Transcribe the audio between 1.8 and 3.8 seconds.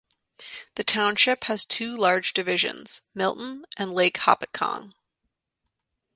large divisions, Milton